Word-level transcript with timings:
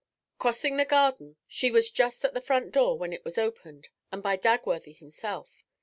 Crossing 0.39 0.77
the 0.77 0.85
garden, 0.85 1.35
she 1.47 1.69
was 1.69 1.91
just 1.91 2.25
at 2.25 2.33
the 2.33 2.41
front 2.41 2.71
door, 2.71 2.97
when 2.97 3.13
it 3.13 3.23
was 3.23 3.37
opened, 3.37 3.89
and 4.11 4.23
by 4.23 4.35
Dagworthy 4.35 4.93
himself. 4.97 5.57